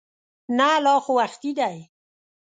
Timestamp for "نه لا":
0.57-0.93